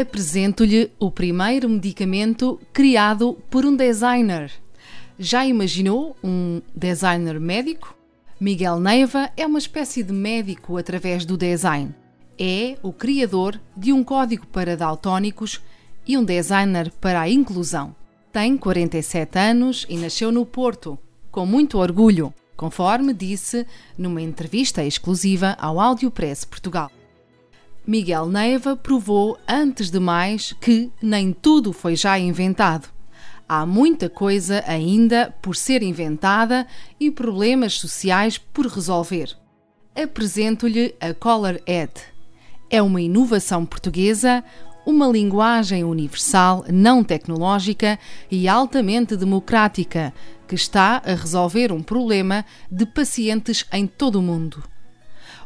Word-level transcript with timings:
Apresento-lhe 0.00 0.92
o 0.96 1.10
primeiro 1.10 1.68
medicamento 1.68 2.60
criado 2.72 3.36
por 3.50 3.66
um 3.66 3.74
designer. 3.74 4.52
Já 5.18 5.44
imaginou 5.44 6.16
um 6.22 6.62
designer 6.72 7.40
médico? 7.40 7.96
Miguel 8.38 8.78
Neiva 8.78 9.28
é 9.36 9.44
uma 9.44 9.58
espécie 9.58 10.04
de 10.04 10.12
médico 10.12 10.76
através 10.76 11.24
do 11.24 11.36
design. 11.36 11.92
É 12.38 12.78
o 12.80 12.92
criador 12.92 13.60
de 13.76 13.92
um 13.92 14.04
código 14.04 14.46
para 14.46 14.76
daltónicos 14.76 15.60
e 16.06 16.16
um 16.16 16.22
designer 16.22 16.92
para 17.00 17.22
a 17.22 17.28
inclusão. 17.28 17.92
Tem 18.32 18.56
47 18.56 19.36
anos 19.36 19.84
e 19.88 19.96
nasceu 19.96 20.30
no 20.30 20.46
Porto, 20.46 20.96
com 21.28 21.44
muito 21.44 21.76
orgulho, 21.76 22.32
conforme 22.56 23.12
disse 23.12 23.66
numa 23.96 24.22
entrevista 24.22 24.84
exclusiva 24.84 25.56
ao 25.58 25.80
Audiopress 25.80 26.44
Portugal. 26.44 26.88
Miguel 27.88 28.26
Neiva 28.26 28.76
provou, 28.76 29.38
antes 29.48 29.88
de 29.88 29.98
mais, 29.98 30.52
que 30.60 30.92
nem 31.00 31.32
tudo 31.32 31.72
foi 31.72 31.96
já 31.96 32.18
inventado. 32.18 32.86
Há 33.48 33.64
muita 33.64 34.10
coisa 34.10 34.62
ainda 34.66 35.34
por 35.40 35.56
ser 35.56 35.82
inventada 35.82 36.66
e 37.00 37.10
problemas 37.10 37.78
sociais 37.78 38.36
por 38.36 38.66
resolver. 38.66 39.34
Apresento-lhe 39.96 40.94
a 41.00 41.14
Color 41.14 41.62
Ed. 41.66 41.92
É 42.68 42.82
uma 42.82 43.00
inovação 43.00 43.64
portuguesa, 43.64 44.44
uma 44.84 45.06
linguagem 45.06 45.82
universal, 45.82 46.66
não 46.70 47.02
tecnológica 47.02 47.98
e 48.30 48.46
altamente 48.46 49.16
democrática, 49.16 50.12
que 50.46 50.54
está 50.54 51.00
a 51.06 51.14
resolver 51.14 51.72
um 51.72 51.82
problema 51.82 52.44
de 52.70 52.84
pacientes 52.84 53.64
em 53.72 53.86
todo 53.86 54.16
o 54.16 54.22
mundo. 54.22 54.62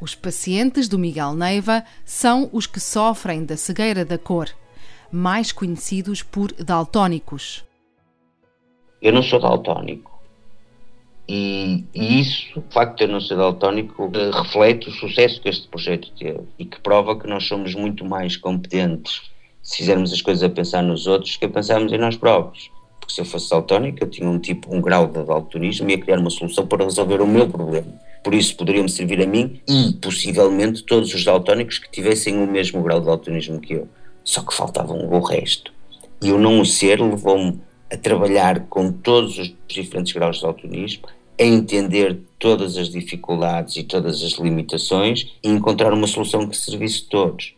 Os 0.00 0.14
pacientes 0.14 0.88
do 0.88 0.98
Miguel 0.98 1.34
Neiva 1.34 1.84
são 2.04 2.48
os 2.52 2.66
que 2.66 2.80
sofrem 2.80 3.44
da 3.44 3.56
cegueira 3.56 4.04
da 4.04 4.18
cor, 4.18 4.48
mais 5.10 5.52
conhecidos 5.52 6.22
por 6.22 6.52
daltónicos. 6.52 7.64
Eu 9.00 9.12
não 9.12 9.22
sou 9.22 9.40
daltónico. 9.40 10.12
E, 11.28 11.84
e, 11.94 12.20
isso, 12.20 12.58
o 12.58 12.64
facto 12.70 12.98
de 12.98 13.04
eu 13.04 13.08
não 13.08 13.20
ser 13.20 13.36
daltónico, 13.36 14.10
reflete 14.32 14.88
o 14.88 14.92
sucesso 14.92 15.40
que 15.40 15.48
este 15.48 15.68
projeto 15.68 16.10
teve 16.18 16.42
e 16.58 16.66
que 16.66 16.80
prova 16.80 17.18
que 17.18 17.26
nós 17.26 17.46
somos 17.46 17.74
muito 17.74 18.04
mais 18.04 18.36
competentes 18.36 19.22
se 19.62 19.78
fizermos 19.78 20.12
as 20.12 20.20
coisas 20.20 20.42
a 20.42 20.50
pensar 20.50 20.82
nos 20.82 21.06
outros 21.06 21.36
que 21.36 21.46
a 21.46 21.48
pensarmos 21.48 21.90
em 21.92 21.98
nós 21.98 22.16
próprios. 22.16 22.70
Porque 23.04 23.12
se 23.12 23.20
eu 23.20 23.24
fosse 23.24 23.50
daltónico, 23.50 24.02
eu 24.02 24.08
tinha 24.08 24.28
um 24.28 24.38
tipo, 24.38 24.74
um 24.74 24.80
grau 24.80 25.06
de 25.06 25.22
daltonismo 25.22 25.90
e 25.90 25.92
ia 25.92 26.00
criar 26.00 26.18
uma 26.18 26.30
solução 26.30 26.66
para 26.66 26.84
resolver 26.84 27.20
o 27.20 27.26
meu 27.26 27.48
problema 27.48 27.92
por 28.24 28.32
isso 28.32 28.56
poderiam-me 28.56 28.88
servir 28.88 29.20
a 29.20 29.26
mim 29.26 29.60
e 29.68 29.92
possivelmente 30.00 30.82
todos 30.82 31.12
os 31.12 31.22
daltónicos 31.22 31.78
que 31.78 31.90
tivessem 31.90 32.42
o 32.42 32.50
mesmo 32.50 32.82
grau 32.82 32.98
de 32.98 33.06
daltonismo 33.06 33.60
que 33.60 33.74
eu. 33.74 33.86
Só 34.24 34.40
que 34.40 34.54
faltavam 34.54 35.06
o 35.10 35.20
resto. 35.20 35.70
E 36.22 36.32
o 36.32 36.38
não 36.38 36.58
o 36.58 36.64
ser 36.64 37.02
levou-me 37.02 37.60
a 37.92 37.98
trabalhar 37.98 38.60
com 38.60 38.90
todos 38.90 39.38
os 39.38 39.54
diferentes 39.68 40.14
graus 40.14 40.36
de 40.36 40.42
daltonismo, 40.42 41.06
a 41.38 41.44
entender 41.44 42.18
todas 42.38 42.78
as 42.78 42.88
dificuldades 42.88 43.76
e 43.76 43.82
todas 43.82 44.22
as 44.22 44.32
limitações 44.32 45.26
e 45.42 45.48
encontrar 45.50 45.92
uma 45.92 46.06
solução 46.06 46.46
que 46.46 46.56
servisse 46.56 47.04
todos. 47.04 47.52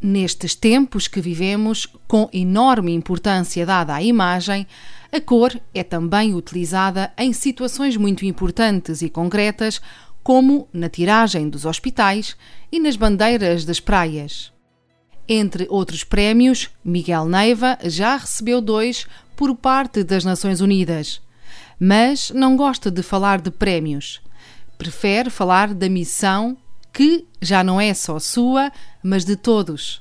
Nestes 0.00 0.54
tempos 0.54 1.08
que 1.08 1.20
vivemos, 1.20 1.86
com 2.06 2.28
enorme 2.32 2.92
importância 2.92 3.64
dada 3.64 3.94
à 3.94 4.02
imagem, 4.02 4.66
a 5.10 5.20
cor 5.20 5.58
é 5.72 5.82
também 5.82 6.34
utilizada 6.34 7.12
em 7.16 7.32
situações 7.32 7.96
muito 7.96 8.26
importantes 8.26 9.00
e 9.00 9.08
concretas, 9.08 9.80
como 10.22 10.68
na 10.72 10.88
tiragem 10.88 11.48
dos 11.48 11.64
hospitais 11.64 12.36
e 12.70 12.78
nas 12.78 12.96
bandeiras 12.96 13.64
das 13.64 13.80
praias. 13.80 14.52
Entre 15.28 15.66
outros 15.70 16.04
prémios, 16.04 16.70
Miguel 16.84 17.26
Neiva 17.26 17.78
já 17.84 18.16
recebeu 18.16 18.60
dois 18.60 19.06
por 19.34 19.54
parte 19.56 20.04
das 20.04 20.24
Nações 20.24 20.60
Unidas. 20.60 21.20
Mas 21.80 22.30
não 22.30 22.56
gosta 22.56 22.90
de 22.90 23.02
falar 23.02 23.40
de 23.40 23.50
prémios. 23.50 24.20
Prefere 24.78 25.30
falar 25.30 25.74
da 25.74 25.88
missão 25.88 26.56
que 26.96 27.26
já 27.42 27.62
não 27.62 27.78
é 27.78 27.92
só 27.92 28.18
sua, 28.18 28.72
mas 29.02 29.22
de 29.22 29.36
todos 29.36 30.00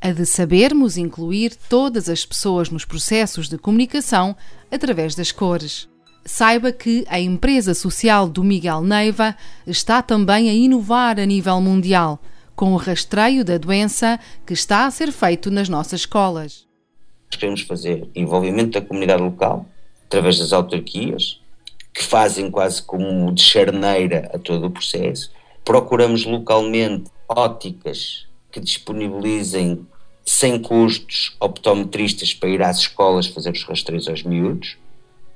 a 0.00 0.10
de 0.10 0.26
sabermos 0.26 0.96
incluir 0.96 1.54
todas 1.54 2.08
as 2.08 2.26
pessoas 2.26 2.68
nos 2.68 2.84
processos 2.84 3.48
de 3.48 3.56
comunicação 3.56 4.34
através 4.68 5.14
das 5.14 5.30
cores. 5.30 5.88
Saiba 6.24 6.72
que 6.72 7.04
a 7.08 7.20
empresa 7.20 7.72
social 7.72 8.28
do 8.28 8.42
Miguel 8.42 8.82
Neiva 8.82 9.36
está 9.64 10.02
também 10.02 10.50
a 10.50 10.52
inovar 10.52 11.20
a 11.20 11.24
nível 11.24 11.60
mundial, 11.60 12.20
com 12.56 12.72
o 12.72 12.76
rastreio 12.76 13.44
da 13.44 13.56
doença 13.56 14.18
que 14.44 14.52
está 14.52 14.86
a 14.86 14.90
ser 14.90 15.12
feito 15.12 15.48
nas 15.48 15.68
nossas 15.68 16.00
escolas. 16.00 16.66
Queremos 17.30 17.60
fazer 17.60 18.08
envolvimento 18.16 18.80
da 18.80 18.84
comunidade 18.84 19.22
local, 19.22 19.64
através 20.06 20.40
das 20.40 20.52
autarquias, 20.52 21.40
que 21.94 22.02
fazem 22.02 22.50
quase 22.50 22.82
como 22.82 23.32
de 23.32 23.44
charneira 23.44 24.28
a 24.34 24.38
todo 24.38 24.66
o 24.66 24.70
processo. 24.70 25.30
Procuramos 25.64 26.24
localmente 26.24 27.10
óticas 27.28 28.26
que 28.50 28.60
disponibilizem 28.60 29.86
sem 30.24 30.58
custos 30.60 31.34
optometristas 31.40 32.34
para 32.34 32.48
ir 32.48 32.62
às 32.62 32.78
escolas 32.78 33.26
fazer 33.26 33.50
os 33.50 33.64
rastreios 33.64 34.08
aos 34.08 34.22
miúdos. 34.22 34.76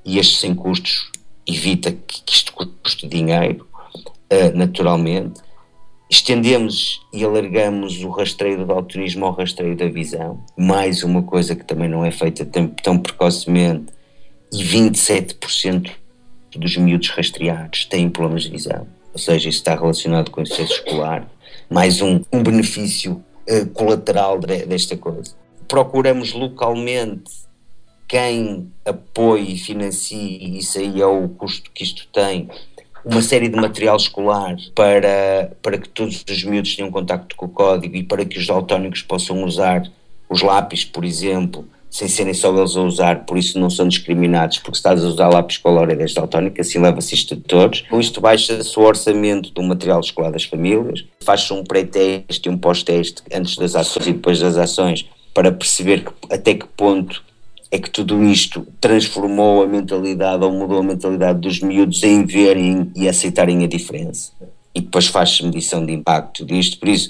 E 0.05 0.19
este 0.19 0.37
sem 0.37 0.55
custos 0.55 1.11
evita 1.45 1.91
que, 1.91 2.21
que 2.21 2.33
isto 2.33 2.53
custe 2.53 3.07
dinheiro, 3.07 3.67
uh, 3.95 4.55
naturalmente. 4.55 5.41
Estendemos 6.09 7.01
e 7.11 7.23
alargamos 7.23 8.01
o 8.01 8.09
rastreio 8.09 8.59
do 8.59 8.65
daltonismo 8.65 9.25
ao 9.25 9.33
rastreio 9.33 9.75
da 9.75 9.87
visão, 9.89 10.41
mais 10.57 11.03
uma 11.03 11.21
coisa 11.21 11.53
que 11.53 11.65
também 11.65 11.89
não 11.89 12.05
é 12.05 12.11
feita 12.11 12.45
tão, 12.45 12.67
tão 12.67 12.97
precocemente, 12.97 13.91
e 14.51 14.63
27% 14.63 15.91
dos 16.55 16.77
miúdos 16.77 17.09
rastreados 17.09 17.85
têm 17.85 18.09
problemas 18.09 18.43
de 18.43 18.51
visão, 18.51 18.87
ou 19.17 19.19
seja, 19.19 19.49
isso 19.49 19.57
está 19.57 19.73
relacionado 19.73 20.29
com 20.29 20.43
o 20.43 20.45
sucesso 20.45 20.73
escolar, 20.73 21.27
mais 21.67 22.01
um, 22.03 22.21
um 22.31 22.43
benefício 22.43 23.13
uh, 23.49 23.65
colateral 23.73 24.39
de, 24.39 24.63
desta 24.67 24.95
coisa. 24.95 25.33
Procuramos 25.67 26.33
localmente 26.33 27.31
quem 28.07 28.71
apoie 28.85 29.55
e 29.55 29.57
financie, 29.57 30.59
isso 30.59 30.77
aí 30.77 31.01
é 31.01 31.05
o 31.07 31.27
custo 31.29 31.71
que 31.71 31.83
isto 31.83 32.07
tem, 32.13 32.47
uma 33.03 33.23
série 33.23 33.49
de 33.49 33.55
material 33.55 33.97
escolar 33.97 34.55
para, 34.75 35.51
para 35.63 35.79
que 35.79 35.89
todos 35.89 36.23
os 36.29 36.43
miúdos 36.43 36.75
tenham 36.75 36.91
contacto 36.91 37.35
com 37.35 37.47
o 37.47 37.49
código 37.49 37.95
e 37.95 38.03
para 38.03 38.23
que 38.23 38.37
os 38.37 38.45
daltónicos 38.45 39.01
possam 39.01 39.43
usar 39.43 39.91
os 40.29 40.43
lápis, 40.43 40.85
por 40.85 41.03
exemplo, 41.03 41.67
sem 41.97 42.07
serem 42.07 42.33
só 42.35 42.55
eles 42.55 42.77
a 42.77 42.81
usar, 42.81 43.25
por 43.25 43.39
isso 43.39 43.57
não 43.57 43.71
são 43.71 43.87
discriminados, 43.87 44.59
porque 44.59 44.77
estás 44.77 45.03
a 45.03 45.07
usar 45.07 45.29
lápis 45.29 45.57
color 45.57 45.89
e 45.89 45.95
das 45.95 46.13
daltónicas, 46.13 46.67
assim 46.67 46.77
leva-se 46.77 47.15
isto 47.15 47.35
de 47.35 47.41
todos. 47.41 47.81
Com 47.89 47.99
isto 47.99 48.21
baixa-se 48.21 48.79
o 48.79 48.83
orçamento 48.83 49.49
do 49.49 49.63
material 49.63 49.99
escolar 49.99 50.29
das 50.29 50.43
famílias, 50.43 51.03
faz-se 51.21 51.51
um 51.51 51.63
pré-teste 51.63 52.47
e 52.47 52.49
um 52.51 52.57
pós-teste 52.57 53.23
antes 53.33 53.55
das 53.55 53.75
ações 53.75 54.05
e 54.05 54.13
depois 54.13 54.39
das 54.39 54.57
ações, 54.57 55.09
para 55.33 55.51
perceber 55.51 56.05
que, 56.05 56.11
até 56.31 56.53
que 56.53 56.67
ponto 56.67 57.23
é 57.71 57.79
que 57.79 57.89
tudo 57.89 58.23
isto 58.23 58.67
transformou 58.79 59.63
a 59.63 59.67
mentalidade 59.67 60.43
ou 60.43 60.51
mudou 60.51 60.77
a 60.77 60.83
mentalidade 60.83 61.39
dos 61.39 61.61
miúdos 61.61 62.03
em 62.03 62.23
verem 62.27 62.91
e 62.95 63.09
aceitarem 63.09 63.63
a 63.63 63.67
diferença. 63.67 64.33
E 64.75 64.81
depois 64.81 65.07
faz-se 65.07 65.43
medição 65.43 65.83
de 65.83 65.93
impacto 65.93 66.45
disto, 66.45 66.77
por 66.77 66.89
isso 66.89 67.09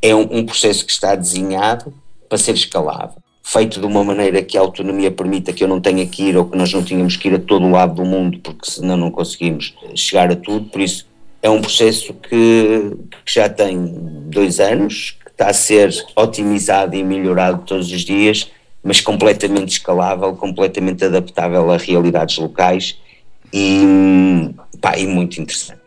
é 0.00 0.14
um, 0.14 0.38
um 0.38 0.46
processo 0.46 0.86
que 0.86 0.92
está 0.92 1.16
desenhado 1.16 1.92
para 2.28 2.38
ser 2.38 2.54
escalável 2.54 3.19
feito 3.50 3.80
de 3.80 3.86
uma 3.86 4.04
maneira 4.04 4.42
que 4.42 4.56
a 4.56 4.60
autonomia 4.60 5.10
permita 5.10 5.52
que 5.52 5.64
eu 5.64 5.68
não 5.68 5.80
tenha 5.80 6.06
que 6.06 6.28
ir 6.28 6.36
ou 6.36 6.44
que 6.44 6.56
nós 6.56 6.72
não 6.72 6.84
tínhamos 6.84 7.16
que 7.16 7.26
ir 7.26 7.34
a 7.34 7.38
todo 7.38 7.66
o 7.66 7.70
lado 7.70 7.94
do 7.94 8.04
mundo, 8.04 8.38
porque 8.38 8.70
senão 8.70 8.96
não 8.96 9.10
conseguimos 9.10 9.74
chegar 9.96 10.30
a 10.30 10.36
tudo. 10.36 10.66
Por 10.66 10.80
isso, 10.80 11.06
é 11.42 11.50
um 11.50 11.60
processo 11.60 12.14
que, 12.14 12.92
que 13.24 13.34
já 13.34 13.48
tem 13.48 13.92
dois 14.26 14.60
anos, 14.60 15.16
que 15.24 15.30
está 15.32 15.48
a 15.48 15.52
ser 15.52 15.92
otimizado 16.14 16.94
e 16.94 17.02
melhorado 17.02 17.64
todos 17.66 17.90
os 17.90 18.02
dias, 18.02 18.48
mas 18.84 19.00
completamente 19.00 19.72
escalável, 19.72 20.34
completamente 20.36 21.04
adaptável 21.04 21.72
a 21.72 21.76
realidades 21.76 22.38
locais 22.38 22.98
e, 23.52 23.82
pá, 24.80 24.96
e 24.96 25.08
muito 25.08 25.40
interessante. 25.40 25.80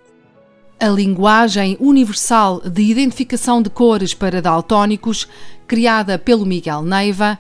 A 0.83 0.89
linguagem 0.89 1.77
universal 1.80 2.59
de 2.59 2.81
identificação 2.81 3.62
de 3.62 3.69
cores 3.69 4.13
para 4.13 4.41
daltónicos, 4.41 5.30
criada 5.65 6.19
pelo 6.19 6.45
Miguel 6.45 6.81
Neiva, 6.81 7.39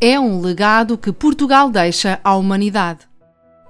é 0.00 0.20
um 0.20 0.40
legado 0.40 0.96
que 0.96 1.10
Portugal 1.10 1.72
deixa 1.72 2.20
à 2.22 2.36
humanidade. 2.36 3.00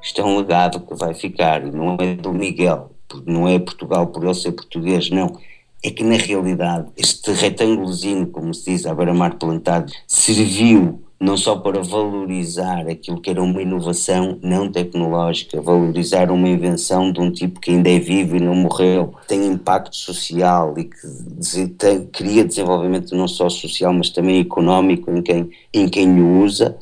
Isto 0.02 0.20
é 0.20 0.24
um 0.26 0.36
legado 0.36 0.78
que 0.78 0.94
vai 0.94 1.14
ficar, 1.14 1.62
não 1.62 1.96
é 1.98 2.14
do 2.14 2.34
Miguel, 2.34 2.94
não 3.24 3.48
é 3.48 3.58
Portugal 3.58 4.08
por 4.08 4.22
ele 4.24 4.34
ser 4.34 4.52
português, 4.52 5.08
não. 5.08 5.40
É 5.82 5.88
que 5.90 6.04
na 6.04 6.16
realidade 6.16 6.88
este 6.94 7.32
retângulozinho, 7.32 8.26
como 8.26 8.52
se 8.52 8.72
diz, 8.72 8.84
à 8.84 8.94
beira-mar 8.94 9.36
plantado, 9.36 9.90
serviu 10.06 11.02
não 11.24 11.38
só 11.38 11.56
para 11.56 11.82
valorizar 11.82 12.86
aquilo 12.86 13.18
que 13.18 13.30
era 13.30 13.42
uma 13.42 13.62
inovação 13.62 14.38
não 14.42 14.70
tecnológica, 14.70 15.58
valorizar 15.58 16.30
uma 16.30 16.46
invenção 16.46 17.10
de 17.10 17.18
um 17.18 17.30
tipo 17.30 17.60
que 17.60 17.70
ainda 17.70 17.88
é 17.88 17.98
vivo 17.98 18.36
e 18.36 18.40
não 18.40 18.54
morreu, 18.54 19.14
tem 19.26 19.46
impacto 19.46 19.96
social 19.96 20.74
e 20.76 20.84
que 20.84 21.66
tem, 21.78 22.04
cria 22.04 22.44
desenvolvimento 22.44 23.16
não 23.16 23.26
só 23.26 23.48
social, 23.48 23.90
mas 23.94 24.10
também 24.10 24.38
económico 24.38 25.10
em 25.10 25.22
quem, 25.22 25.50
em 25.72 25.88
quem 25.88 26.20
o 26.20 26.42
usa, 26.42 26.76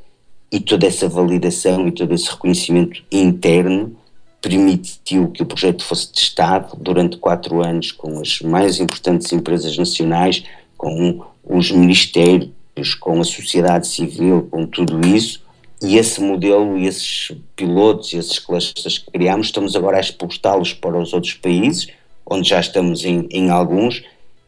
e 0.50 0.58
toda 0.58 0.88
essa 0.88 1.08
validação 1.08 1.86
e 1.86 1.92
todo 1.92 2.12
esse 2.12 2.28
reconhecimento 2.28 3.00
interno 3.12 3.94
permitiu 4.40 5.28
que 5.28 5.44
o 5.44 5.46
projeto 5.46 5.84
fosse 5.84 6.12
testado 6.12 6.76
durante 6.80 7.16
quatro 7.16 7.64
anos 7.64 7.92
com 7.92 8.18
as 8.18 8.40
mais 8.40 8.80
importantes 8.80 9.32
empresas 9.32 9.78
nacionais, 9.78 10.42
com 10.76 11.20
os 11.44 11.70
ministérios, 11.70 12.50
com 12.98 13.20
a 13.20 13.24
sociedade 13.24 13.86
civil, 13.86 14.48
com 14.50 14.66
tudo 14.66 15.00
isso, 15.06 15.42
e 15.82 15.96
esse 15.98 16.20
modelo, 16.20 16.78
esses 16.78 17.32
pilotos, 17.56 18.12
esses 18.14 18.38
clusters 18.38 18.98
que 18.98 19.10
criámos, 19.10 19.46
estamos 19.46 19.74
agora 19.74 19.96
a 19.96 20.00
exportá-los 20.00 20.72
para 20.72 20.96
os 20.96 21.12
outros 21.12 21.34
países, 21.34 21.88
onde 22.24 22.48
já 22.48 22.60
estamos 22.60 23.04
em, 23.04 23.26
em 23.30 23.50
alguns, 23.50 24.02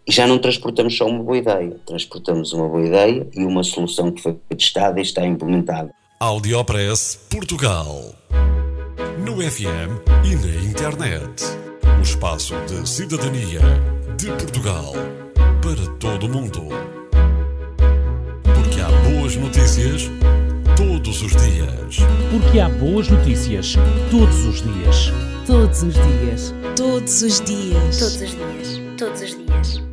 e 0.06 0.12
já 0.12 0.26
não 0.26 0.38
transportamos 0.38 0.97
só 0.97 1.06
uma 1.06 1.23
boa 1.23 1.38
ideia, 1.38 1.76
transportamos 1.87 2.53
uma 2.53 2.69
boa 2.69 2.87
ideia 2.87 3.26
e 3.35 3.44
uma 3.44 3.65
solução 3.65 4.12
que 4.12 4.23
foi 4.23 4.37
testada 4.56 5.00
e 5.00 5.03
está 5.03 5.26
implementada. 5.26 5.91
Audiopress 6.21 7.19
Portugal. 7.29 8.15
No 9.19 9.41
FM 9.41 10.00
e 10.25 10.37
na 10.37 10.71
internet. 10.71 11.44
O 11.99 12.03
espaço 12.03 12.55
de 12.67 12.88
cidadania 12.88 13.61
de 14.17 14.26
Portugal 14.26 14.93
para 15.61 15.91
todo 15.99 16.26
o 16.26 16.29
mundo. 16.29 17.04
Boas 19.14 19.37
notícias 19.37 20.11
todos 20.76 21.22
os 21.22 21.31
dias. 21.31 21.99
Porque 22.31 22.58
há 22.58 22.69
boas 22.69 23.08
notícias 23.08 23.76
todos 24.11 24.44
os 24.44 24.62
dias. 24.62 25.12
Todos 25.46 25.82
os 25.82 25.94
dias. 25.94 26.55
Todos 26.76 27.22
os 27.22 27.40
dias. 27.40 27.99
Todos 27.99 28.20
os 28.20 28.31
dias. 28.34 28.81
Todos 28.99 29.20
os 29.22 29.37
dias. 29.37 29.84